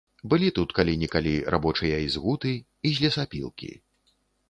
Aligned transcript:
Былі 0.31 0.47
тут 0.59 0.73
калі-нікалі 0.77 1.35
рабочыя 1.57 2.01
і 2.07 2.09
з 2.17 2.25
гуты, 2.25 2.57
і 2.57 2.89
з 2.97 3.07
лесапілкі. 3.07 3.75